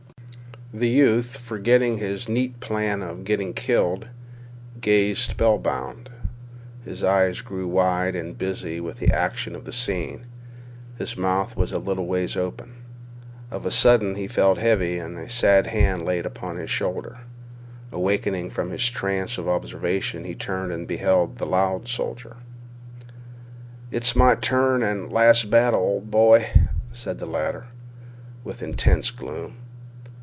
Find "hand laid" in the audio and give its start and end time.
15.67-16.25